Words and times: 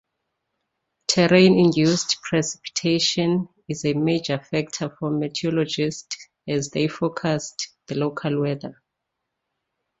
Terrain-induced 1.09 2.23
precipitation 2.23 3.47
is 3.69 3.85
a 3.85 3.93
major 3.93 4.39
factor 4.39 4.89
for 4.89 5.11
meteorologists 5.11 6.27
as 6.47 6.71
they 6.71 6.87
forecast 6.87 7.69
the 7.85 7.93
local 7.93 8.41
weather. 8.41 8.81